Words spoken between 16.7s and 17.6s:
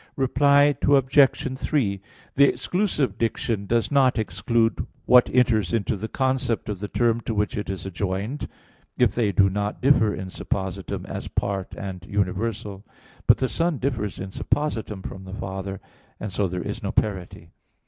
no parity.